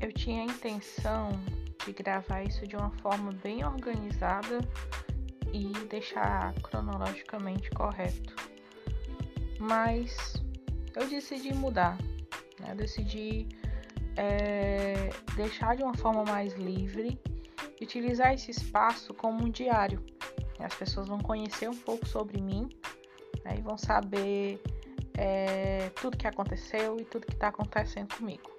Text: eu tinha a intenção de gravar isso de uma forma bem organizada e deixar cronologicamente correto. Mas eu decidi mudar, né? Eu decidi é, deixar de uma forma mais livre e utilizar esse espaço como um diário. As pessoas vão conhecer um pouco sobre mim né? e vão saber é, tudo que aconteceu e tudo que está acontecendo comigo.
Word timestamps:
eu 0.00 0.12
tinha 0.12 0.42
a 0.42 0.44
intenção 0.44 1.30
de 1.84 1.92
gravar 1.92 2.42
isso 2.42 2.66
de 2.66 2.76
uma 2.76 2.90
forma 2.90 3.32
bem 3.42 3.64
organizada 3.64 4.58
e 5.52 5.72
deixar 5.88 6.52
cronologicamente 6.54 7.70
correto. 7.70 8.34
Mas 9.58 10.34
eu 10.94 11.08
decidi 11.08 11.54
mudar, 11.54 11.96
né? 12.60 12.72
Eu 12.72 12.76
decidi 12.76 13.48
é, 14.16 15.10
deixar 15.36 15.76
de 15.76 15.82
uma 15.82 15.94
forma 15.94 16.24
mais 16.24 16.54
livre 16.54 17.18
e 17.80 17.84
utilizar 17.84 18.34
esse 18.34 18.50
espaço 18.50 19.14
como 19.14 19.44
um 19.44 19.50
diário. 19.50 20.04
As 20.58 20.74
pessoas 20.74 21.08
vão 21.08 21.18
conhecer 21.18 21.68
um 21.68 21.76
pouco 21.76 22.06
sobre 22.06 22.40
mim 22.40 22.68
né? 23.44 23.56
e 23.58 23.60
vão 23.60 23.76
saber 23.76 24.60
é, 25.16 25.90
tudo 26.00 26.16
que 26.16 26.26
aconteceu 26.26 26.98
e 26.98 27.04
tudo 27.04 27.26
que 27.26 27.34
está 27.34 27.48
acontecendo 27.48 28.14
comigo. 28.14 28.55